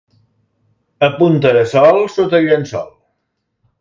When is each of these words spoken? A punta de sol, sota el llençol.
A 1.07 1.11
punta 1.19 1.51
de 1.59 1.63
sol, 1.73 2.01
sota 2.15 2.41
el 2.41 2.49
llençol. 2.53 2.89